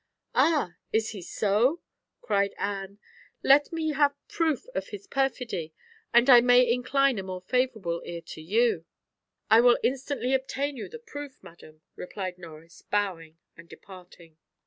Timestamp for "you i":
8.41-9.61